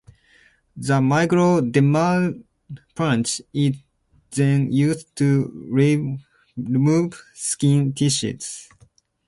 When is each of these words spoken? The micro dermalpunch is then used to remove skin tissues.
The 0.75 0.99
micro 0.99 1.61
dermalpunch 1.61 3.39
is 3.53 3.75
then 4.31 4.71
used 4.71 5.15
to 5.17 5.51
remove 5.69 7.23
skin 7.35 7.93
tissues. 7.93 8.67